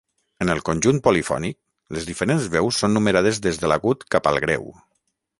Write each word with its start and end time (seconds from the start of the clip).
En 0.43 0.51
el 0.51 0.59
conjunt 0.67 1.01
polifònic, 1.07 1.57
les 1.97 2.07
diferents 2.09 2.47
veus 2.55 2.79
són 2.85 2.95
numerades 2.99 3.41
des 3.47 3.61
de 3.65 3.69
l'agut 3.73 4.07
cap 4.17 4.31
al 4.33 4.41
greu. 4.47 4.65